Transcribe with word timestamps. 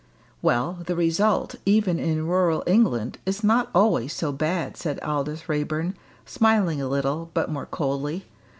"Well, 0.41 0.79
the 0.87 0.95
result, 0.95 1.53
even 1.63 1.99
in 1.99 2.25
rural 2.25 2.63
England, 2.65 3.19
is 3.23 3.43
not 3.43 3.69
always 3.75 4.13
so 4.13 4.31
bad," 4.31 4.75
said 4.75 4.99
Aldous 5.01 5.47
Raeburn, 5.47 5.93
smiling 6.25 6.81
a 6.81 6.87
little, 6.89 7.29
but 7.35 7.51
more 7.51 7.67
coldly. 7.67 8.25